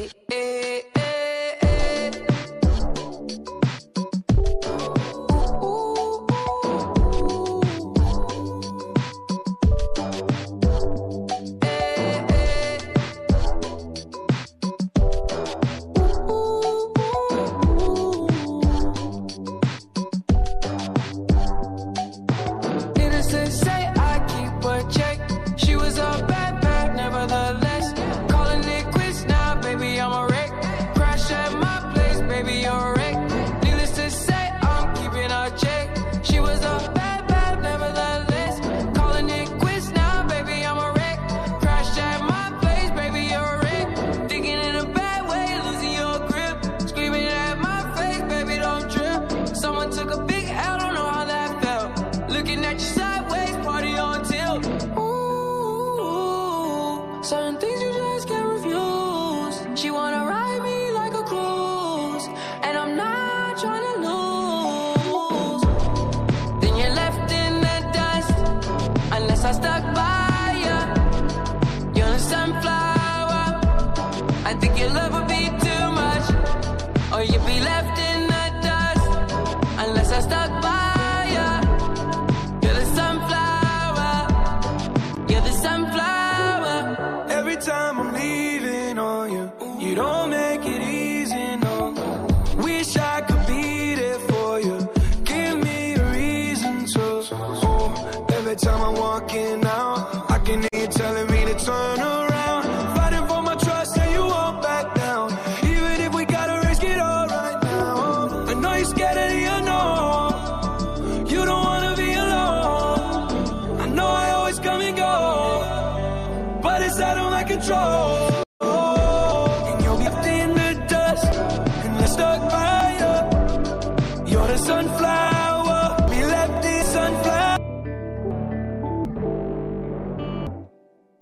Hey. 0.00 0.49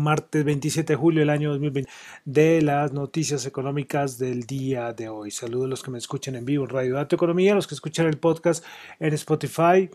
Martes 0.09 0.43
27 0.43 0.95
de 0.95 0.97
julio 0.97 1.21
del 1.21 1.29
año 1.29 1.51
2020 1.51 1.91
de 2.25 2.63
las 2.63 2.95
noticias 2.95 3.45
económicas 3.45 4.17
del 4.17 4.45
día 4.45 4.95
de 4.95 5.11
hoy. 5.11 5.31
Saludos 5.31 5.67
a 5.67 5.69
los 5.69 5.83
que 5.83 5.91
me 5.91 5.99
escuchan 5.99 6.35
en 6.35 6.47
vivo 6.47 6.65
en 6.65 6.71
Radio 6.71 6.95
Dato 6.95 7.15
Economía, 7.15 7.55
los 7.55 7.67
que 7.67 7.75
escuchan 7.75 8.07
el 8.07 8.17
podcast 8.17 8.65
en 9.01 9.13
Spotify, 9.13 9.91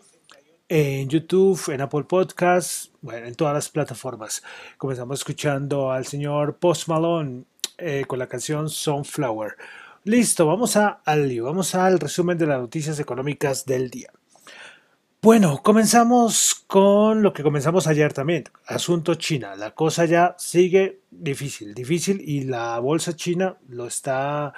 en 0.69 1.09
YouTube, 1.09 1.59
en 1.73 1.81
Apple 1.81 2.03
Podcasts, 2.03 2.91
bueno, 3.01 3.25
en 3.25 3.33
todas 3.33 3.55
las 3.55 3.69
plataformas. 3.69 4.43
Comenzamos 4.77 5.21
escuchando 5.21 5.91
al 5.91 6.05
señor 6.05 6.57
Post 6.57 6.89
Malone 6.89 7.45
eh, 7.79 8.05
con 8.05 8.19
la 8.19 8.27
canción 8.27 8.69
Sunflower. 8.69 9.55
Listo, 10.03 10.45
vamos 10.45 10.77
a, 10.77 11.01
al 11.05 11.27
lío, 11.27 11.45
vamos 11.45 11.73
al 11.73 11.99
resumen 11.99 12.37
de 12.37 12.45
las 12.45 12.59
noticias 12.59 12.99
económicas 12.99 13.65
del 13.65 13.89
día. 13.89 14.11
Bueno, 15.23 15.61
comenzamos 15.63 16.53
con 16.67 17.21
lo 17.21 17.31
que 17.31 17.43
comenzamos 17.43 17.87
ayer 17.87 18.11
también, 18.11 18.43
asunto 18.67 19.15
China. 19.15 19.55
La 19.55 19.71
cosa 19.71 20.03
ya 20.03 20.35
sigue 20.37 20.99
difícil, 21.11 21.73
difícil 21.73 22.21
y 22.27 22.43
la 22.43 22.77
bolsa 22.79 23.15
china 23.15 23.55
lo 23.69 23.87
está, 23.87 24.53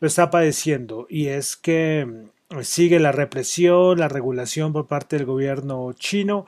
lo 0.00 0.08
está 0.08 0.30
padeciendo 0.30 1.06
y 1.10 1.26
es 1.26 1.56
que 1.56 2.06
mm, 2.48 2.62
sigue 2.62 3.00
la 3.00 3.12
represión, 3.12 3.98
la 3.98 4.08
regulación 4.08 4.72
por 4.72 4.86
parte 4.86 5.18
del 5.18 5.26
gobierno 5.26 5.92
chino 5.92 6.46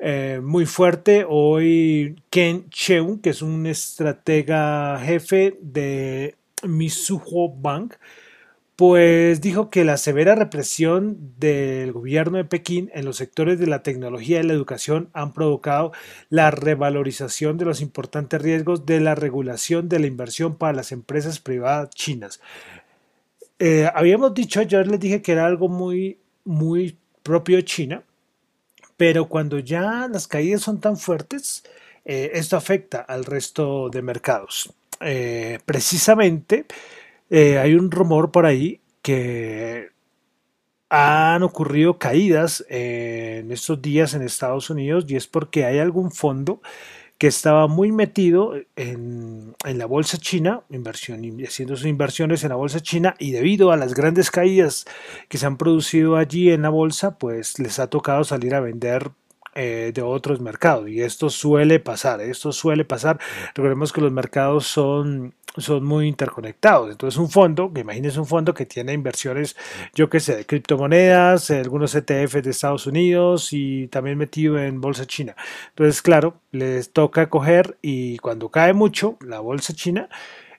eh, 0.00 0.40
muy 0.42 0.66
fuerte. 0.66 1.24
Hoy 1.28 2.20
Ken 2.30 2.68
Cheung, 2.68 3.20
que 3.20 3.30
es 3.30 3.42
un 3.42 3.68
estratega 3.68 4.98
jefe 4.98 5.56
de 5.62 6.34
Mizuho 6.64 7.48
Bank, 7.48 7.94
pues 8.78 9.40
dijo 9.40 9.70
que 9.70 9.84
la 9.84 9.96
severa 9.96 10.36
represión 10.36 11.34
del 11.36 11.90
gobierno 11.90 12.38
de 12.38 12.44
Pekín 12.44 12.92
en 12.94 13.04
los 13.04 13.16
sectores 13.16 13.58
de 13.58 13.66
la 13.66 13.82
tecnología 13.82 14.38
y 14.38 14.44
la 14.44 14.52
educación 14.52 15.10
han 15.14 15.32
provocado 15.32 15.90
la 16.30 16.52
revalorización 16.52 17.58
de 17.58 17.64
los 17.64 17.80
importantes 17.80 18.40
riesgos 18.40 18.86
de 18.86 19.00
la 19.00 19.16
regulación 19.16 19.88
de 19.88 19.98
la 19.98 20.06
inversión 20.06 20.54
para 20.54 20.74
las 20.74 20.92
empresas 20.92 21.40
privadas 21.40 21.90
chinas. 21.90 22.40
Eh, 23.58 23.90
habíamos 23.92 24.32
dicho, 24.32 24.60
ayer 24.60 24.86
les 24.86 25.00
dije 25.00 25.22
que 25.22 25.32
era 25.32 25.44
algo 25.44 25.68
muy, 25.68 26.20
muy 26.44 26.96
propio 27.24 27.56
de 27.56 27.64
China, 27.64 28.04
pero 28.96 29.28
cuando 29.28 29.58
ya 29.58 30.06
las 30.06 30.28
caídas 30.28 30.62
son 30.62 30.78
tan 30.78 30.96
fuertes, 30.96 31.64
eh, 32.04 32.30
esto 32.34 32.56
afecta 32.56 33.00
al 33.00 33.24
resto 33.24 33.90
de 33.90 34.02
mercados. 34.02 34.72
Eh, 35.00 35.58
precisamente, 35.66 36.66
eh, 37.30 37.58
hay 37.58 37.74
un 37.74 37.90
rumor 37.90 38.30
por 38.30 38.46
ahí 38.46 38.80
que 39.02 39.88
han 40.90 41.42
ocurrido 41.42 41.98
caídas 41.98 42.64
en 42.68 43.52
estos 43.52 43.82
días 43.82 44.14
en 44.14 44.22
Estados 44.22 44.70
Unidos 44.70 45.04
y 45.08 45.16
es 45.16 45.26
porque 45.26 45.64
hay 45.64 45.78
algún 45.78 46.10
fondo 46.10 46.62
que 47.18 47.26
estaba 47.26 47.66
muy 47.66 47.90
metido 47.90 48.54
en, 48.76 49.54
la 49.64 49.86
bolsa 49.86 50.18
china, 50.18 50.62
inversión, 50.70 51.20
haciendo 51.44 51.76
sus 51.76 51.86
inversiones 51.86 52.44
en 52.44 52.50
la 52.50 52.54
bolsa 52.54 52.80
china 52.80 53.16
y 53.18 53.32
debido 53.32 53.72
a 53.72 53.76
las 53.76 53.92
grandes 53.92 54.30
caídas 54.30 54.86
que 55.28 55.36
se 55.36 55.44
han 55.44 55.56
producido 55.56 56.16
allí 56.16 56.50
en 56.50 56.62
la 56.62 56.68
bolsa, 56.68 57.18
pues 57.18 57.58
les 57.58 57.80
ha 57.80 57.88
tocado 57.88 58.22
salir 58.22 58.54
a 58.54 58.60
vender 58.60 59.10
eh, 59.56 59.90
de 59.92 60.02
otros 60.02 60.40
mercados 60.40 60.88
y 60.88 61.00
esto 61.02 61.28
suele 61.28 61.80
pasar, 61.80 62.20
esto 62.20 62.52
suele 62.52 62.84
pasar. 62.84 63.18
Recordemos 63.54 63.92
que 63.92 64.00
los 64.00 64.12
mercados 64.12 64.68
son 64.68 65.34
son 65.56 65.84
muy 65.84 66.06
interconectados. 66.06 66.90
Entonces 66.90 67.18
un 67.18 67.30
fondo, 67.30 67.72
que 67.72 67.80
imagínense 67.80 68.20
un 68.20 68.26
fondo 68.26 68.54
que 68.54 68.66
tiene 68.66 68.92
inversiones, 68.92 69.56
yo 69.94 70.08
qué 70.08 70.20
sé, 70.20 70.36
de 70.36 70.46
criptomonedas, 70.46 71.50
algunos 71.50 71.94
ETF 71.94 72.34
de 72.42 72.50
Estados 72.50 72.86
Unidos 72.86 73.52
y 73.52 73.88
también 73.88 74.18
metido 74.18 74.58
en 74.58 74.80
bolsa 74.80 75.06
china. 75.06 75.36
Entonces, 75.70 76.02
claro, 76.02 76.40
les 76.52 76.92
toca 76.92 77.28
coger 77.28 77.78
y 77.82 78.18
cuando 78.18 78.50
cae 78.50 78.72
mucho 78.72 79.16
la 79.20 79.40
bolsa 79.40 79.72
china, 79.74 80.08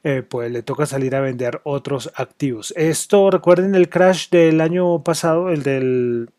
eh, 0.03 0.23
pues 0.27 0.49
le 0.51 0.63
toca 0.63 0.85
salir 0.85 1.15
a 1.15 1.21
vender 1.21 1.61
otros 1.63 2.11
activos. 2.15 2.73
Esto, 2.77 3.29
recuerden 3.31 3.75
el 3.75 3.89
crash 3.89 4.29
del 4.29 4.61
año 4.61 5.03
pasado, 5.03 5.49
el 5.49 5.63
del 5.63 6.29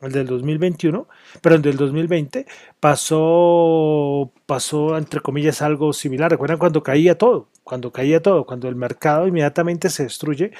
el 0.00 0.12
del 0.12 0.26
2021, 0.26 1.08
pero 1.40 1.54
el 1.54 1.62
del 1.62 1.76
2020 1.76 2.46
pasó, 2.80 4.32
pasó 4.46 4.96
entre 4.98 5.20
comillas 5.20 5.62
algo 5.62 5.92
similar. 5.92 6.30
Recuerdan 6.30 6.58
cuando 6.58 6.82
caía 6.82 7.16
todo, 7.18 7.48
cuando 7.64 7.92
caía 7.92 8.20
todo, 8.22 8.44
cuando 8.46 8.68
el 8.68 8.76
mercado 8.76 9.26
inmediatamente 9.26 9.90
se 9.90 10.04
destruye 10.04 10.52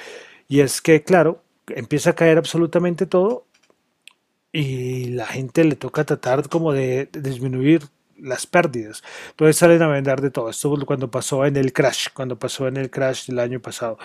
y 0.47 0.61
es 0.61 0.81
que, 0.81 1.03
claro, 1.03 1.43
empieza 1.67 2.11
a 2.11 2.15
caer 2.15 2.37
absolutamente 2.37 3.05
todo 3.05 3.45
y 4.51 5.05
la 5.09 5.25
gente 5.27 5.63
le 5.63 5.75
toca 5.75 6.03
tratar 6.05 6.49
como 6.49 6.73
de, 6.73 7.09
disminuir 7.11 7.83
las 8.19 8.47
pérdidas. 8.47 9.03
Entonces 9.31 9.57
salen 9.57 9.81
a 9.81 9.87
vender 9.87 10.21
de 10.21 10.31
todo. 10.31 10.49
Esto 10.49 10.75
cuando 10.85 11.09
pasó 11.09 11.45
en 11.45 11.55
el 11.55 11.73
crash, 11.73 12.07
cuando 12.13 12.37
pasó 12.37 12.67
en 12.67 12.77
el 12.77 12.89
crash 12.89 13.27
del 13.27 13.39
año 13.39 13.59
pasado. 13.59 13.97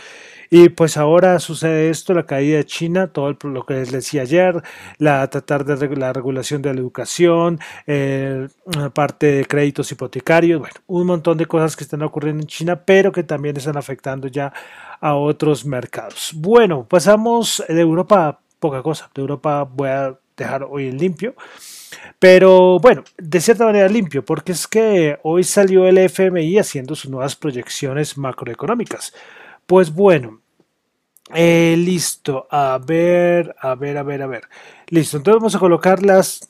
Y 0.51 0.69
pues 0.69 0.97
ahora 0.97 1.39
sucede 1.39 1.91
esto, 1.91 2.13
la 2.13 2.27
caída 2.27 2.59
de 2.59 2.67
China, 2.67 3.07
todo 3.07 3.37
lo 3.43 3.65
que 3.65 3.75
les 3.75 3.91
decía 3.91 4.23
ayer, 4.23 4.63
la 4.99 5.27
tratar 5.29 5.65
de 5.65 5.97
la 5.97 6.13
regulación 6.13 6.61
de 6.61 6.75
la 6.75 6.81
educación, 6.81 7.59
eh, 7.87 8.49
parte 8.93 9.27
de 9.33 9.45
créditos 9.47 9.91
hipotecarios, 9.93 10.61
bueno, 10.61 10.75
un 10.87 11.07
montón 11.07 11.39
de 11.39 11.47
cosas 11.47 11.75
que 11.75 11.85
están 11.85 12.03
ocurriendo 12.03 12.43
en 12.43 12.49
China, 12.49 12.85
pero 12.85 13.13
que 13.13 13.23
también 13.23 13.57
están 13.57 13.77
afectando 13.77 14.29
ya 14.29 14.53
a 15.01 15.15
otros 15.15 15.65
mercados. 15.65 16.33
Bueno, 16.35 16.87
pasamos 16.87 17.65
de 17.67 17.81
Europa, 17.81 18.39
poca 18.61 18.83
cosa, 18.83 19.11
de 19.15 19.23
Europa 19.23 19.63
voy 19.65 19.89
a 19.89 20.19
dejar 20.37 20.65
hoy 20.65 20.89
en 20.89 20.99
limpio. 20.99 21.35
Pero 22.19 22.79
bueno, 22.79 23.05
de 23.19 23.41
cierta 23.41 23.65
manera 23.65 23.89
limpio, 23.89 24.25
porque 24.25 24.53
es 24.53 24.67
que 24.67 25.19
hoy 25.23 25.45
salió 25.45 25.87
el 25.87 25.99
FMI 25.99 26.59
haciendo 26.59 26.95
sus 26.95 27.11
nuevas 27.11 27.37
proyecciones 27.37 28.17
macroeconómicas. 28.17 29.13
Pues 29.67 29.93
bueno, 29.93 30.41
eh, 31.35 31.75
listo, 31.79 32.47
a 32.51 32.79
ver, 32.85 33.55
a 33.61 33.75
ver, 33.75 33.97
a 33.99 34.03
ver, 34.03 34.23
a 34.23 34.27
ver. 34.27 34.49
Listo, 34.89 35.17
entonces 35.17 35.41
vamos 35.41 35.55
a 35.55 35.59
colocarlas. 35.59 36.49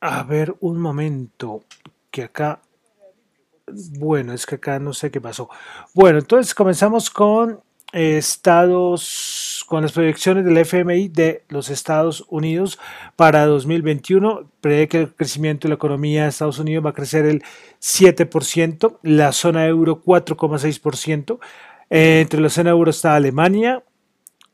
A 0.00 0.22
ver, 0.24 0.54
un 0.60 0.78
momento, 0.78 1.64
que 2.10 2.24
acá... 2.24 2.60
Bueno, 3.98 4.32
es 4.32 4.46
que 4.46 4.56
acá 4.56 4.78
no 4.78 4.92
sé 4.92 5.10
qué 5.10 5.20
pasó. 5.20 5.48
Bueno, 5.92 6.18
entonces 6.18 6.54
comenzamos 6.54 7.10
con 7.10 7.60
estados 7.92 9.64
con 9.68 9.82
las 9.82 9.92
proyecciones 9.92 10.44
del 10.44 10.58
FMI 10.58 11.08
de 11.08 11.44
los 11.48 11.70
Estados 11.70 12.24
Unidos 12.28 12.78
para 13.16 13.46
2021. 13.46 14.50
Prevé 14.60 14.88
que 14.88 15.00
el 15.00 15.14
crecimiento 15.14 15.66
de 15.66 15.70
la 15.70 15.76
economía 15.76 16.24
de 16.24 16.28
Estados 16.28 16.58
Unidos 16.58 16.84
va 16.84 16.90
a 16.90 16.94
crecer 16.94 17.24
el 17.26 17.42
7%, 17.80 18.98
la 19.02 19.32
zona 19.32 19.66
euro 19.66 20.02
4,6%. 20.02 21.38
Eh, 21.90 22.20
entre 22.20 22.40
la 22.40 22.48
zona 22.48 22.70
euro 22.70 22.90
está 22.90 23.14
Alemania, 23.14 23.82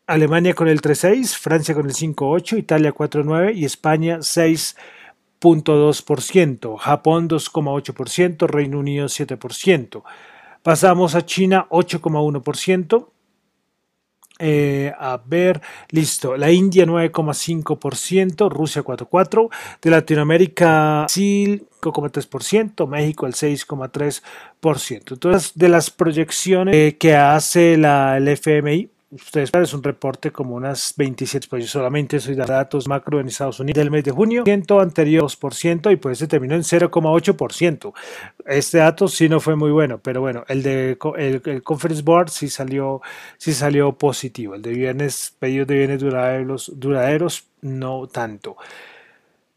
Alemania 0.06 0.54
con 0.54 0.68
el 0.68 0.80
3,6%, 0.80 1.36
Francia 1.36 1.74
con 1.74 1.86
el 1.86 1.94
5,8%, 1.94 2.58
Italia 2.58 2.92
4,9% 2.92 3.54
y 3.54 3.64
España 3.64 4.18
6,2%, 4.18 6.76
Japón 6.76 7.28
2,8%, 7.28 8.46
Reino 8.46 8.78
Unido 8.78 9.06
7%. 9.06 10.02
Pasamos 10.62 11.14
a 11.14 11.26
China 11.26 11.66
8,1%, 11.70 13.08
eh, 14.38 14.92
a 14.98 15.20
ver, 15.24 15.60
listo. 15.90 16.36
La 16.36 16.50
India 16.50 16.84
9,5%, 16.84 18.50
Rusia 18.50 18.82
4,4%, 18.82 19.50
de 19.80 19.90
Latinoamérica 19.90 21.00
Brasil 21.02 21.66
5,3%, 21.80 22.86
México 22.88 23.26
el 23.26 23.34
6,3%. 23.34 25.12
Entonces, 25.12 25.52
de 25.54 25.68
las 25.68 25.90
proyecciones 25.90 26.74
eh, 26.74 26.96
que 26.98 27.14
hace 27.16 27.76
la, 27.76 28.16
el 28.16 28.28
FMI, 28.28 28.88
ustedes 29.12 29.50
es 29.54 29.74
un 29.74 29.82
reporte 29.82 30.32
como 30.32 30.54
unas 30.54 30.94
27, 30.96 31.46
pues 31.48 31.64
yo 31.64 31.68
solamente 31.68 32.18
soy 32.18 32.34
de 32.34 32.44
datos 32.44 32.88
macro 32.88 33.20
en 33.20 33.28
Estados 33.28 33.60
Unidos 33.60 33.76
del 33.76 33.90
mes 33.90 34.04
de 34.04 34.10
junio, 34.10 34.42
ciento 34.44 34.80
anterior 34.80 35.24
2% 35.24 35.92
y 35.92 35.96
pues 35.96 36.18
se 36.18 36.26
terminó 36.26 36.54
en 36.54 36.62
0,8%. 36.62 37.92
Este 38.46 38.78
dato 38.78 39.08
sí 39.08 39.28
no 39.28 39.40
fue 39.40 39.54
muy 39.54 39.70
bueno, 39.70 39.98
pero 39.98 40.20
bueno, 40.20 40.44
el 40.48 40.62
de 40.62 40.98
el, 41.18 41.62
Conference 41.62 42.02
Board 42.02 42.30
sí 42.30 42.48
salió, 42.48 43.02
sí 43.36 43.52
salió 43.52 43.92
positivo. 43.92 44.54
El 44.54 44.62
de 44.62 44.72
bienes, 44.72 45.34
pedidos 45.38 45.68
de 45.68 45.76
bienes 45.76 46.00
duraderos 46.00 47.46
no 47.60 48.06
tanto. 48.08 48.56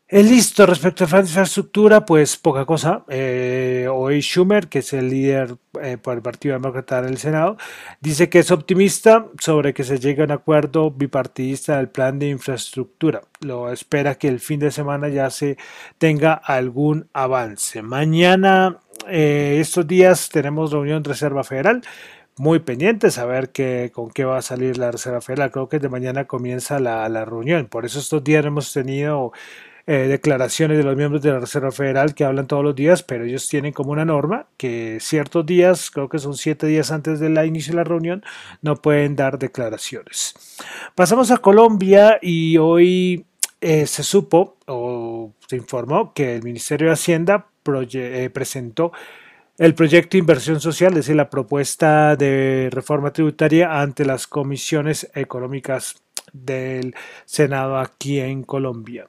El 0.07 0.29
listo 0.29 0.67
respecto 0.67 1.03
a 1.11 1.19
infraestructura, 1.19 2.05
pues 2.05 2.37
poca 2.37 2.63
cosa. 2.63 3.03
Eh, 3.09 3.87
hoy 3.91 4.21
Schumer, 4.21 4.67
que 4.67 4.79
es 4.79 4.93
el 4.93 5.09
líder 5.09 5.57
eh, 5.81 5.97
por 5.97 6.13
el 6.13 6.21
Partido 6.21 6.53
Demócrata 6.53 6.99
en 6.99 7.05
el 7.05 7.17
Senado, 7.17 7.57
dice 8.01 8.29
que 8.29 8.37
es 8.37 8.51
optimista 8.51 9.25
sobre 9.39 9.73
que 9.73 9.83
se 9.83 9.97
llegue 9.97 10.21
a 10.21 10.25
un 10.25 10.31
acuerdo 10.31 10.91
bipartidista 10.91 11.77
del 11.77 11.89
plan 11.89 12.19
de 12.19 12.29
infraestructura. 12.29 13.21
Lo 13.39 13.71
espera 13.71 14.13
que 14.13 14.27
el 14.27 14.39
fin 14.39 14.59
de 14.59 14.69
semana 14.69 15.09
ya 15.09 15.31
se 15.31 15.57
tenga 15.97 16.33
algún 16.35 17.09
avance. 17.11 17.81
Mañana, 17.81 18.77
eh, 19.07 19.57
estos 19.59 19.87
días, 19.87 20.29
tenemos 20.29 20.71
reunión 20.71 21.01
de 21.01 21.09
Reserva 21.09 21.43
Federal 21.43 21.81
muy 22.37 22.59
pendientes 22.59 23.17
a 23.17 23.25
ver 23.25 23.49
qué, 23.51 23.91
con 23.93 24.11
qué 24.11 24.25
va 24.25 24.37
a 24.37 24.41
salir 24.41 24.77
la 24.77 24.91
Reserva 24.91 25.21
Federal. 25.21 25.51
Creo 25.51 25.69
que 25.69 25.79
de 25.79 25.89
mañana 25.89 26.25
comienza 26.25 26.79
la, 26.79 27.07
la 27.09 27.25
reunión. 27.25 27.67
Por 27.67 27.85
eso 27.85 27.99
estos 27.99 28.23
días 28.23 28.45
hemos 28.45 28.73
tenido 28.73 29.31
eh, 29.87 30.07
declaraciones 30.07 30.79
de 30.79 30.83
los 30.83 30.95
miembros 30.95 31.21
de 31.21 31.31
la 31.31 31.39
Reserva 31.39 31.71
Federal 31.71 32.15
que 32.15 32.25
hablan 32.25 32.47
todos 32.47 32.63
los 32.63 32.75
días, 32.75 33.03
pero 33.03 33.23
ellos 33.23 33.47
tienen 33.47 33.71
como 33.71 33.91
una 33.91 34.03
norma 34.03 34.47
que 34.57 34.97
ciertos 34.99 35.45
días, 35.45 35.91
creo 35.91 36.09
que 36.09 36.17
son 36.17 36.35
siete 36.35 36.65
días 36.65 36.91
antes 36.91 37.19
del 37.19 37.37
inicio 37.45 37.73
de 37.73 37.77
la 37.77 37.83
reunión, 37.83 38.23
no 38.63 38.77
pueden 38.77 39.15
dar 39.15 39.37
declaraciones. 39.37 40.33
Pasamos 40.95 41.29
a 41.29 41.37
Colombia 41.37 42.17
y 42.19 42.57
hoy 42.57 43.25
eh, 43.61 43.85
se 43.85 44.01
supo 44.01 44.57
o 44.65 45.31
se 45.47 45.55
informó 45.55 46.13
que 46.13 46.35
el 46.35 46.43
Ministerio 46.43 46.87
de 46.87 46.93
Hacienda 46.93 47.47
eh, 47.93 48.29
presentó 48.33 48.91
el 49.57 49.75
proyecto 49.75 50.11
de 50.11 50.19
inversión 50.19 50.59
social, 50.59 50.93
es 50.93 50.97
decir, 50.97 51.15
la 51.15 51.29
propuesta 51.29 52.15
de 52.15 52.69
reforma 52.71 53.13
tributaria 53.13 53.79
ante 53.81 54.03
las 54.03 54.27
comisiones 54.27 55.09
económicas 55.13 55.95
del 56.33 56.95
Senado 57.25 57.77
aquí 57.77 58.19
en 58.19 58.43
Colombia. 58.43 59.07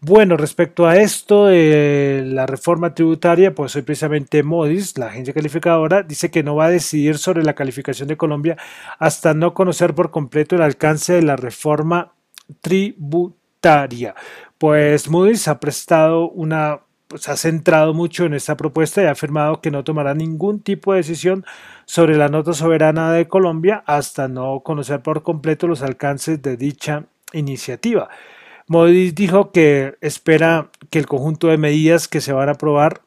Bueno, 0.00 0.36
respecto 0.36 0.86
a 0.86 0.96
esto, 0.96 1.46
de 1.46 2.22
la 2.26 2.46
reforma 2.46 2.94
tributaria, 2.94 3.54
pues 3.54 3.76
hoy 3.76 3.82
precisamente 3.82 4.42
Modis, 4.42 4.98
la 4.98 5.06
agencia 5.06 5.34
calificadora, 5.34 6.02
dice 6.02 6.30
que 6.30 6.42
no 6.42 6.56
va 6.56 6.66
a 6.66 6.70
decidir 6.70 7.18
sobre 7.18 7.44
la 7.44 7.54
calificación 7.54 8.08
de 8.08 8.16
Colombia 8.16 8.56
hasta 8.98 9.34
no 9.34 9.54
conocer 9.54 9.94
por 9.94 10.10
completo 10.10 10.56
el 10.56 10.62
alcance 10.62 11.12
de 11.12 11.22
la 11.22 11.36
reforma 11.36 12.14
tributaria. 12.60 14.14
Pues 14.58 15.08
Moody's 15.08 15.48
ha 15.48 15.58
prestado 15.58 16.28
una 16.30 16.80
pues 17.12 17.28
ha 17.28 17.36
centrado 17.36 17.92
mucho 17.92 18.24
en 18.24 18.32
esta 18.32 18.56
propuesta 18.56 19.02
y 19.02 19.04
ha 19.04 19.10
afirmado 19.10 19.60
que 19.60 19.70
no 19.70 19.84
tomará 19.84 20.14
ningún 20.14 20.60
tipo 20.62 20.92
de 20.92 21.00
decisión 21.00 21.44
sobre 21.84 22.16
la 22.16 22.28
nota 22.28 22.54
soberana 22.54 23.12
de 23.12 23.28
Colombia 23.28 23.84
hasta 23.84 24.28
no 24.28 24.60
conocer 24.60 25.02
por 25.02 25.22
completo 25.22 25.66
los 25.66 25.82
alcances 25.82 26.40
de 26.40 26.56
dicha 26.56 27.04
iniciativa. 27.34 28.08
Modis 28.66 29.14
dijo 29.14 29.52
que 29.52 29.98
espera 30.00 30.70
que 30.88 31.00
el 31.00 31.06
conjunto 31.06 31.48
de 31.48 31.58
medidas 31.58 32.08
que 32.08 32.22
se 32.22 32.32
van 32.32 32.48
a 32.48 32.52
aprobar 32.52 33.02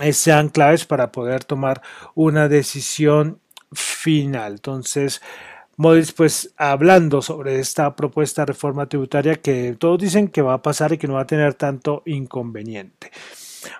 eh, 0.00 0.14
sean 0.14 0.48
claves 0.48 0.86
para 0.86 1.12
poder 1.12 1.44
tomar 1.44 1.82
una 2.14 2.48
decisión 2.48 3.38
final. 3.70 4.52
Entonces, 4.52 5.20
Modis, 5.78 6.10
pues 6.10 6.52
hablando 6.56 7.22
sobre 7.22 7.60
esta 7.60 7.94
propuesta 7.94 8.42
de 8.42 8.46
reforma 8.46 8.88
tributaria 8.88 9.36
que 9.36 9.76
todos 9.78 10.00
dicen 10.00 10.26
que 10.26 10.42
va 10.42 10.54
a 10.54 10.62
pasar 10.62 10.92
y 10.92 10.98
que 10.98 11.06
no 11.06 11.14
va 11.14 11.20
a 11.20 11.26
tener 11.26 11.54
tanto 11.54 12.02
inconveniente. 12.04 13.12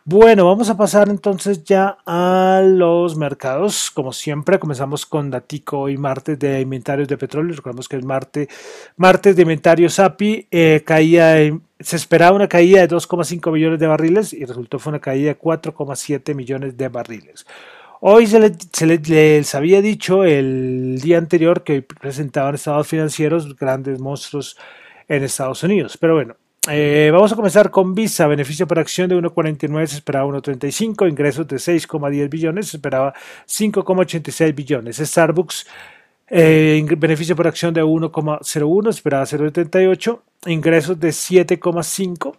Bueno, 0.04 0.46
vamos 0.46 0.70
a 0.70 0.76
pasar 0.76 1.08
entonces 1.08 1.64
ya 1.64 1.98
a 2.06 2.62
los 2.64 3.16
mercados. 3.16 3.90
Como 3.90 4.12
siempre, 4.12 4.60
comenzamos 4.60 5.06
con 5.06 5.28
Datico 5.28 5.88
y 5.88 5.96
martes 5.96 6.38
de 6.38 6.60
inventarios 6.60 7.08
de 7.08 7.18
petróleo. 7.18 7.56
Recordemos 7.56 7.88
que 7.88 7.96
el 7.96 8.04
martes, 8.04 8.46
martes 8.96 9.34
de 9.34 9.42
inventarios 9.42 9.98
API 9.98 10.46
eh, 10.52 10.82
caía 10.86 11.50
se 11.80 11.96
esperaba 11.96 12.36
una 12.36 12.48
caída 12.48 12.80
de 12.80 12.88
2,5 12.88 13.52
millones 13.52 13.78
de 13.78 13.86
barriles 13.88 14.32
y 14.32 14.44
resultó 14.44 14.78
fue 14.78 14.90
una 14.90 15.00
caída 15.00 15.28
de 15.28 15.38
4,7 15.38 16.34
millones 16.34 16.76
de 16.76 16.88
barriles. 16.88 17.46
Hoy 18.00 18.28
se, 18.28 18.38
les 19.08 19.54
había 19.56 19.82
dicho 19.82 20.24
el 20.24 21.00
día 21.02 21.18
anterior 21.18 21.64
que 21.64 21.82
presentaban 21.82 22.54
estados 22.54 22.86
financieros 22.86 23.56
grandes 23.56 23.98
monstruos 23.98 24.56
en 25.08 25.24
Estados 25.24 25.64
Unidos. 25.64 25.96
Pero 25.96 26.14
bueno, 26.14 26.36
eh, 26.70 27.10
vamos 27.12 27.32
a 27.32 27.36
comenzar 27.36 27.72
con 27.72 27.96
Visa, 27.96 28.28
beneficio 28.28 28.68
por 28.68 28.78
acción 28.78 29.08
de 29.08 29.16
1,49, 29.16 29.86
se 29.86 29.96
esperaba 29.96 30.28
1,35, 30.28 31.08
ingresos 31.08 31.48
de 31.48 31.56
6,10 31.56 32.28
billones, 32.28 32.68
se 32.68 32.76
esperaba 32.76 33.14
5,86 33.48 34.54
billones. 34.54 34.98
Starbucks, 34.98 35.66
eh, 36.28 36.86
beneficio 36.98 37.34
por 37.34 37.48
acción 37.48 37.74
de 37.74 37.82
1,01, 37.82 38.92
se 38.92 38.98
esperaba 38.98 39.24
0,78, 39.26 40.20
ingresos 40.46 41.00
de 41.00 41.08
7,5, 41.08 42.36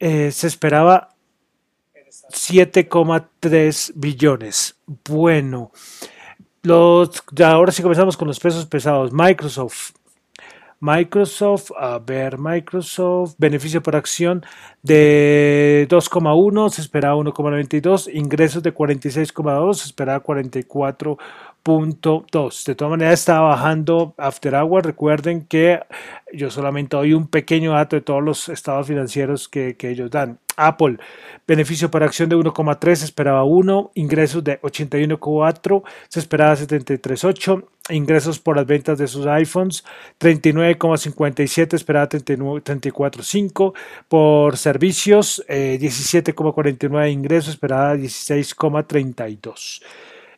eh, 0.00 0.32
se 0.32 0.46
esperaba 0.48 1.10
7,3 2.30 3.92
billones. 3.94 4.76
Bueno, 5.08 5.72
los, 6.62 7.22
ahora 7.44 7.72
sí 7.72 7.82
comenzamos 7.82 8.16
con 8.16 8.28
los 8.28 8.38
pesos 8.38 8.66
pesados. 8.66 9.12
Microsoft. 9.12 9.92
Microsoft, 10.84 11.70
a 11.78 12.00
ver, 12.00 12.38
Microsoft, 12.38 13.36
beneficio 13.38 13.80
por 13.84 13.94
acción 13.94 14.44
de 14.82 15.86
2,1, 15.88 16.70
se 16.70 16.80
esperaba 16.80 17.14
1,92, 17.14 18.10
ingresos 18.12 18.64
de 18.64 18.74
46,2, 18.74 19.74
se 19.74 19.86
esperaba 19.86 20.18
44 20.18 21.18
De 21.64 22.74
todas 22.74 22.90
maneras, 22.90 23.20
estaba 23.20 23.50
bajando 23.50 24.14
After 24.18 24.54
Hours. 24.56 24.84
Recuerden 24.84 25.46
que 25.46 25.80
yo 26.32 26.50
solamente 26.50 26.96
doy 26.96 27.14
un 27.14 27.28
pequeño 27.28 27.72
dato 27.72 27.94
de 27.94 28.02
todos 28.02 28.22
los 28.22 28.48
estados 28.48 28.88
financieros 28.88 29.48
que, 29.48 29.76
que 29.76 29.90
ellos 29.90 30.10
dan. 30.10 30.40
Apple, 30.56 30.98
beneficio 31.46 31.90
por 31.90 32.02
acción 32.02 32.28
de 32.28 32.36
1,3, 32.36 32.96
se 32.96 33.04
esperaba 33.04 33.44
1, 33.44 33.92
ingresos 33.94 34.42
de 34.44 34.60
81,4, 34.60 35.82
se 36.08 36.20
esperaba 36.20 36.56
73,8, 36.56 37.64
ingresos 37.90 38.38
por 38.38 38.56
las 38.56 38.66
ventas 38.66 38.98
de 38.98 39.08
sus 39.08 39.26
iPhones 39.26 39.84
39,57, 40.20 41.74
esperaba 41.74 42.08
34,5, 42.08 43.72
por 44.08 44.56
servicios 44.56 45.42
17,49 45.48 47.06
eh, 47.06 47.10
ingresos, 47.10 47.54
esperaba 47.54 47.94
16,32. 47.94 49.80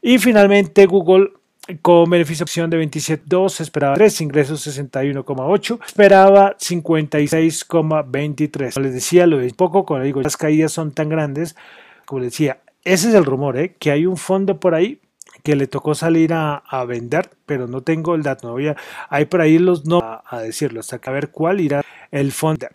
Y 0.06 0.18
finalmente 0.18 0.84
Google 0.84 1.32
con 1.80 2.11
beneficio 2.11 2.44
de 2.44 2.87
27.2, 2.87 3.62
esperaba 3.62 3.94
3, 3.94 4.20
ingresos 4.20 4.66
61,8, 4.66 5.78
esperaba 5.87 6.54
56,23. 6.58 8.82
les 8.82 8.92
decía, 8.92 9.26
lo 9.26 9.40
es 9.40 9.54
poco, 9.54 9.87
cuando 9.87 10.04
digo, 10.04 10.20
las 10.20 10.37
caídas 10.37 10.73
son 10.73 10.92
tan 10.92 11.08
grandes, 11.08 11.56
como 12.04 12.20
les 12.20 12.32
decía, 12.32 12.58
ese 12.84 13.08
es 13.08 13.14
el 13.14 13.25
rumor, 13.25 13.56
¿eh? 13.56 13.76
que 13.78 13.92
hay 13.92 14.04
un 14.04 14.18
fondo 14.18 14.61
por 14.61 14.75
ahí 14.75 15.00
que 15.42 15.56
le 15.56 15.68
tocó 15.68 15.94
salir 15.94 16.34
a, 16.34 16.62
vender, 16.87 17.30
pero 17.46 17.66
no 17.66 17.80
tengo 17.80 18.14
el 18.14 18.23
dato, 18.23 18.49
no 18.49 18.52
voy 18.52 18.68
a, 18.68 18.76
hay 19.08 19.25
por 19.25 19.40
ahí 19.40 19.58
los 19.58 19.87
no 19.87 20.02
a, 20.02 20.23
decirlo, 20.42 20.80
hasta 20.80 20.99
que 20.99 21.08
a 21.08 21.14
ver 21.14 21.30
cuál 21.30 21.62
irá 21.62 21.82
el 22.11 22.30
fondo. 22.32 22.66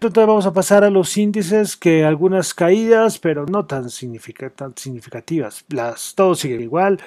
Entonces 0.00 0.26
vamos 0.26 0.46
a 0.46 0.52
pasar 0.52 0.84
a 0.84 0.90
los 0.90 1.16
índices 1.16 1.76
que 1.76 2.04
algunas 2.04 2.52
caídas, 2.52 3.18
pero 3.18 3.46
no 3.46 3.64
tan, 3.64 3.88
significativas. 3.90 5.64
Las, 5.68 6.14
todo 6.14 6.34
sigue 6.34 6.62
igual. 6.62 7.00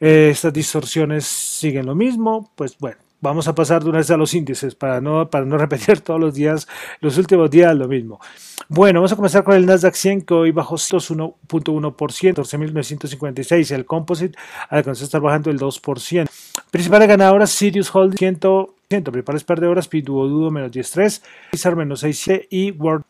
Eh, 0.00 0.30
estas 0.30 0.52
distorsiones 0.52 1.26
siguen 1.26 1.86
lo 1.86 1.94
mismo. 1.94 2.50
Pues 2.54 2.78
bueno, 2.78 2.96
vamos 3.20 3.46
a 3.48 3.54
pasar 3.54 3.82
de 3.82 3.90
una 3.90 3.98
vez 3.98 4.10
a 4.10 4.16
los 4.16 4.32
índices 4.32 4.74
para 4.74 5.00
no, 5.00 5.28
para 5.28 5.44
no 5.44 5.58
repetir 5.58 6.00
todos 6.00 6.20
los 6.20 6.34
días, 6.34 6.66
los 7.00 7.18
últimos 7.18 7.50
días 7.50 7.76
lo 7.76 7.88
mismo. 7.88 8.20
Bueno, 8.68 9.00
vamos 9.00 9.12
a 9.12 9.16
comenzar 9.16 9.44
con 9.44 9.54
el 9.54 9.66
Nasdaq 9.66 9.94
100 9.94 10.22
que 10.22 10.34
hoy 10.34 10.50
bajó 10.50 10.76
1.1%, 10.76 11.94
14.956. 11.96 13.70
El 13.74 13.86
Composite 13.86 14.38
alcanzó 14.68 15.04
a 15.04 15.06
estar 15.06 15.20
bajando 15.20 15.50
el 15.50 15.58
2%. 15.58 16.28
Principales 16.70 17.08
ganadoras, 17.08 17.50
Sirius 17.50 17.94
Holding 17.94 18.18
100, 18.18 18.66
principales 18.88 19.44
perdedoras, 19.44 19.86
Pinduoduo 19.86 20.50
menos 20.50 20.72
10.3, 20.72 21.22
Pizar 21.50 21.76
menos 21.76 22.02
6.7 22.04 22.46
y 22.50 22.70
Word. 22.70 23.02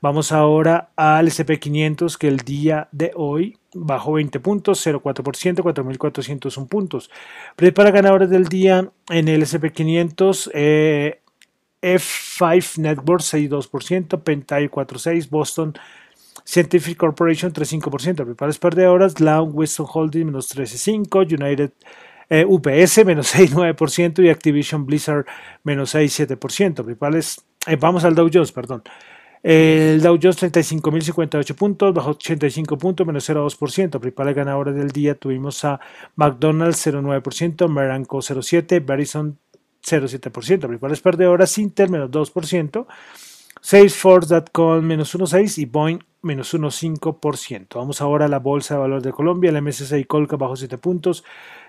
Vamos 0.00 0.32
ahora 0.32 0.90
al 0.96 1.28
SP500 1.28 2.18
que 2.18 2.28
el 2.28 2.38
día 2.38 2.88
de 2.90 3.12
hoy 3.14 3.56
bajó 3.72 4.14
20 4.14 4.40
puntos, 4.40 4.84
0,4%, 4.84 5.62
4.401 5.62 6.68
puntos. 6.68 7.10
Principales 7.56 7.94
ganadoras 7.94 8.28
del 8.28 8.48
día 8.48 8.90
en 9.08 9.28
el 9.28 9.42
SP500, 9.42 10.50
eh, 10.52 11.20
F5 11.80 12.78
Network 12.78 13.22
6,2%, 13.22 14.20
Pentair 14.22 14.70
4,6%, 14.70 15.30
Boston 15.30 15.74
Scientific 16.44 16.98
Corporation 16.98 17.52
3,5%, 17.52 18.16
principales 18.16 18.58
perdedoras, 18.58 19.20
Long 19.20 19.54
Weston 19.54 19.86
Holding 19.88 20.26
menos 20.26 20.54
13,5%, 20.54 21.40
United 21.40 21.72
eh, 22.28 22.44
UPS 22.46 23.04
menos 23.04 23.34
6,9% 23.34 24.24
y 24.24 24.28
Activision 24.28 24.86
Blizzard 24.86 25.26
menos 25.62 25.94
6,7%. 25.94 26.84
Principales, 26.84 27.44
eh, 27.66 27.76
vamos 27.76 28.04
al 28.04 28.14
Dow 28.14 28.28
Jones, 28.32 28.52
perdón. 28.52 28.82
El 29.42 30.00
Dow 30.00 30.18
Jones 30.20 30.42
35.058 30.42 31.54
puntos, 31.54 31.92
bajo 31.92 32.10
85 32.10 32.78
puntos, 32.78 33.06
menos 33.06 33.28
0,2%. 33.28 34.00
Principales 34.00 34.34
ganadores 34.34 34.74
del 34.74 34.90
día 34.90 35.14
tuvimos 35.16 35.62
a 35.66 35.78
McDonald's 36.16 36.86
0,9%, 36.86 37.68
Meranco 37.68 38.18
0,7%, 38.18 38.86
Verizon 38.86 39.38
0,7%. 39.84 40.60
Principales 40.60 41.00
perdedoras 41.02 41.58
Intel 41.58 41.90
menos 41.90 42.10
2%, 42.10 42.86
Salesforce.com 43.60 44.82
menos 44.82 45.14
1,6% 45.14 45.58
y 45.58 45.66
Boeing 45.66 45.98
menos 46.22 46.54
1,5%. 46.54 47.66
Vamos 47.74 48.00
ahora 48.00 48.24
a 48.24 48.28
la 48.28 48.38
Bolsa 48.38 48.74
de 48.74 48.80
Valores 48.80 49.04
de 49.04 49.12
Colombia, 49.12 49.50
el 49.50 49.60
MSCI 49.62 50.04
Colca 50.04 50.36
bajo 50.36 50.56
7 50.56 50.78
puntos, 50.78 51.22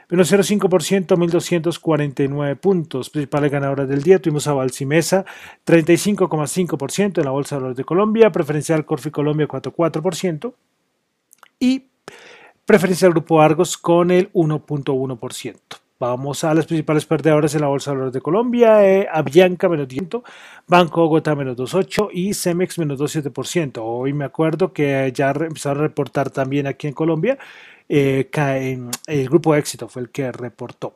menos 0.09 0.31
0,5%, 0.31 1.07
1.249 1.17 2.55
puntos. 2.57 3.09
Principales 3.09 3.51
ganadoras 3.51 3.87
del 3.87 4.03
día 4.03 4.19
tuvimos 4.19 4.47
a 4.47 4.53
Balsimesa, 4.53 5.25
35,5% 5.65 7.19
en 7.19 7.25
la 7.25 7.31
Bolsa 7.31 7.55
de 7.55 7.59
Valores 7.61 7.77
de 7.77 7.83
Colombia, 7.83 8.31
preferencial 8.31 8.85
Corfi 8.85 9.11
Colombia 9.11 9.47
4,4% 9.47 10.53
y 11.59 11.87
preferencial 12.65 13.11
Grupo 13.11 13.41
Argos 13.41 13.77
con 13.77 14.11
el 14.11 14.31
1.1%. 14.33 15.55
Vamos 15.97 16.43
a 16.43 16.53
las 16.53 16.65
principales 16.65 17.05
perdedoras 17.05 17.55
en 17.55 17.61
la 17.61 17.67
Bolsa 17.67 17.91
de 17.91 17.95
Valores 17.95 18.13
de 18.13 18.19
Colombia. 18.19 18.85
Eh, 18.85 19.07
Avianca 19.09 19.69
menos 19.69 19.87
10, 19.87 20.21
Banco 20.67 21.01
Bogotá 21.01 21.35
menos 21.35 21.55
2,8 21.55 22.09
y 22.11 22.33
Cemex 22.33 22.77
menos 22.79 22.99
2,7%. 22.99 23.79
Hoy 23.81 24.11
me 24.11 24.25
acuerdo 24.25 24.73
que 24.73 25.09
ya 25.15 25.31
empezaron 25.31 25.79
a 25.79 25.87
reportar 25.87 26.31
también 26.31 26.67
aquí 26.67 26.87
en 26.87 26.93
Colombia 26.93 27.37
eh, 27.89 28.29
el 29.07 29.29
grupo 29.29 29.55
éxito 29.55 29.87
fue 29.87 30.03
el 30.03 30.09
que 30.09 30.31
reportó. 30.31 30.95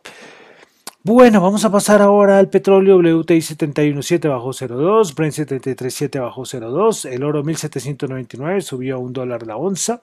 Bueno, 1.02 1.40
vamos 1.40 1.64
a 1.64 1.72
pasar 1.72 2.02
ahora 2.02 2.40
al 2.40 2.50
petróleo 2.50 2.98
WTI 2.98 3.38
71.7 3.38 4.28
bajó 4.28 4.50
0.2, 4.50 5.16
Brent 5.16 5.34
73.7 5.34 6.20
bajó 6.20 6.42
0.2, 6.42 7.10
el 7.10 7.24
oro 7.24 7.42
1.799 7.42 8.60
subió 8.60 8.96
a 8.96 9.00
un 9.00 9.14
dólar 9.14 9.48
la 9.48 9.56
onza, 9.56 10.02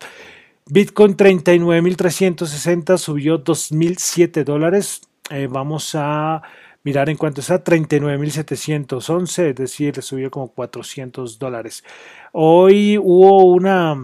Bitcoin 0.65 1.15
39.360 1.15 2.97
subió 2.97 3.45
2.007 3.45 4.43
dólares, 4.43 5.03
eh, 5.29 5.49
vamos 5.51 5.95
a 5.95 6.41
mirar 6.83 7.11
en 7.11 7.19
cuanto 7.19 7.43
está 7.43 7.63
39.711, 7.63 9.51
es 9.51 9.55
decir, 9.55 10.03
subió 10.03 10.31
como 10.31 10.49
400 10.49 11.39
dólares. 11.39 11.85
Hoy 12.33 12.97
hubo 12.97 13.45
una 13.45 13.97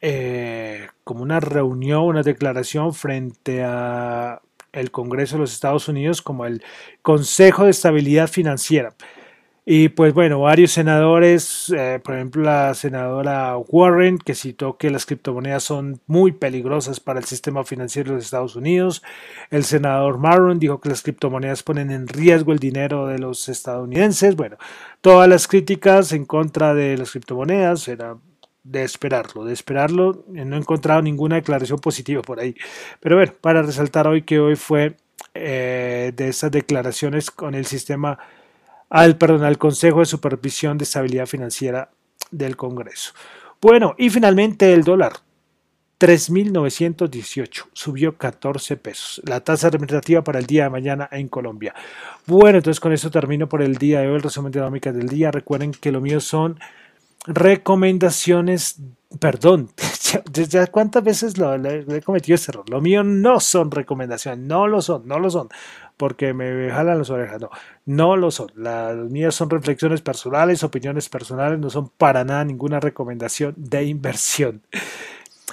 eh, 0.00 0.88
como 1.04 1.22
una 1.22 1.40
reunión, 1.40 2.04
una 2.04 2.22
declaración 2.22 2.94
frente 2.94 3.62
a 3.64 4.40
el 4.72 4.90
Congreso 4.90 5.36
de 5.36 5.40
los 5.40 5.52
Estados 5.52 5.88
Unidos 5.88 6.22
como 6.22 6.46
el 6.46 6.62
Consejo 7.02 7.64
de 7.64 7.70
Estabilidad 7.70 8.28
Financiera. 8.28 8.94
Y 9.66 9.90
pues 9.90 10.14
bueno, 10.14 10.40
varios 10.40 10.72
senadores, 10.72 11.72
eh, 11.76 12.00
por 12.02 12.14
ejemplo 12.16 12.42
la 12.42 12.74
senadora 12.74 13.56
Warren, 13.56 14.18
que 14.18 14.34
citó 14.34 14.78
que 14.78 14.90
las 14.90 15.06
criptomonedas 15.06 15.62
son 15.62 16.00
muy 16.06 16.32
peligrosas 16.32 16.98
para 16.98 17.20
el 17.20 17.26
sistema 17.26 17.62
financiero 17.62 18.10
de 18.10 18.16
los 18.16 18.24
Estados 18.24 18.56
Unidos. 18.56 19.02
El 19.50 19.64
senador 19.64 20.18
Marron 20.18 20.58
dijo 20.58 20.80
que 20.80 20.88
las 20.88 21.02
criptomonedas 21.02 21.62
ponen 21.62 21.90
en 21.90 22.08
riesgo 22.08 22.52
el 22.52 22.58
dinero 22.58 23.06
de 23.06 23.18
los 23.18 23.48
estadounidenses. 23.48 24.34
Bueno, 24.34 24.56
todas 25.02 25.28
las 25.28 25.46
críticas 25.46 26.12
en 26.12 26.24
contra 26.24 26.74
de 26.74 26.96
las 26.96 27.12
criptomonedas 27.12 27.86
eran 27.86 28.18
de 28.62 28.84
esperarlo, 28.84 29.44
de 29.44 29.52
esperarlo. 29.52 30.24
No 30.28 30.56
he 30.56 30.58
encontrado 30.58 31.02
ninguna 31.02 31.36
declaración 31.36 31.78
positiva 31.78 32.22
por 32.22 32.40
ahí. 32.40 32.54
Pero 33.00 33.16
bueno, 33.16 33.32
para 33.40 33.62
resaltar 33.62 34.06
hoy 34.06 34.22
que 34.22 34.38
hoy 34.40 34.56
fue 34.56 34.96
eh, 35.34 36.12
de 36.14 36.28
esas 36.28 36.50
declaraciones 36.50 37.30
con 37.30 37.54
el 37.54 37.66
sistema, 37.66 38.18
al, 38.88 39.16
perdón, 39.16 39.44
al 39.44 39.58
Consejo 39.58 40.00
de 40.00 40.06
Supervisión 40.06 40.78
de 40.78 40.84
Estabilidad 40.84 41.26
Financiera 41.26 41.90
del 42.30 42.56
Congreso. 42.56 43.12
Bueno, 43.60 43.94
y 43.98 44.10
finalmente 44.10 44.72
el 44.72 44.84
dólar. 44.84 45.12
3.918, 46.00 47.66
subió 47.74 48.16
14 48.16 48.78
pesos. 48.78 49.20
La 49.26 49.40
tasa 49.40 49.68
representativa 49.68 50.24
para 50.24 50.38
el 50.38 50.46
día 50.46 50.64
de 50.64 50.70
mañana 50.70 51.06
en 51.12 51.28
Colombia. 51.28 51.74
Bueno, 52.26 52.56
entonces 52.56 52.80
con 52.80 52.94
eso 52.94 53.10
termino 53.10 53.50
por 53.50 53.60
el 53.60 53.76
día 53.76 54.00
de 54.00 54.08
hoy 54.08 54.14
el 54.14 54.22
resumen 54.22 54.50
de 54.50 54.60
dinámica 54.60 54.92
del 54.92 55.08
día. 55.10 55.30
Recuerden 55.30 55.72
que 55.72 55.92
lo 55.92 56.00
mío 56.00 56.18
son 56.20 56.58
recomendaciones, 57.26 58.80
perdón, 59.18 59.70
ya, 60.32 60.66
cuántas 60.66 61.04
veces 61.04 61.38
lo, 61.38 61.54
he 61.54 62.02
cometido 62.02 62.34
ese 62.34 62.50
error. 62.50 62.68
Lo 62.68 62.80
mío 62.80 63.02
no 63.02 63.40
son 63.40 63.70
recomendaciones, 63.70 64.46
no 64.46 64.66
lo 64.66 64.80
son, 64.80 65.06
no 65.06 65.18
lo 65.18 65.30
son, 65.30 65.48
porque 65.96 66.32
me 66.32 66.70
jalan 66.70 66.98
las 66.98 67.10
orejas, 67.10 67.40
no, 67.40 67.50
no 67.86 68.16
lo 68.16 68.30
son. 68.30 68.50
Las 68.56 68.96
mías 68.96 69.34
son 69.34 69.50
reflexiones 69.50 70.00
personales, 70.00 70.64
opiniones 70.64 71.08
personales, 71.08 71.58
no 71.58 71.70
son 71.70 71.88
para 71.88 72.24
nada 72.24 72.44
ninguna 72.44 72.80
recomendación 72.80 73.54
de 73.56 73.84
inversión. 73.84 74.62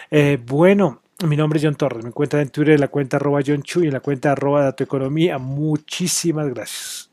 Eh, 0.10 0.40
bueno, 0.46 1.02
mi 1.26 1.36
nombre 1.36 1.58
es 1.58 1.66
John 1.66 1.76
Torres, 1.76 2.04
me 2.04 2.10
encuentran 2.10 2.44
en 2.44 2.50
Twitter 2.50 2.76
en 2.76 2.82
la 2.82 2.88
cuenta 2.90 3.18
arroba 3.18 3.42
John 3.46 3.64
Chu 3.64 3.84
y 3.84 3.88
en 3.88 3.94
la 3.94 4.00
cuenta 4.00 4.32
arroba 4.32 4.64
Dato 4.64 4.84
Economía. 4.84 5.38
Muchísimas 5.38 6.48
gracias. 6.50 7.07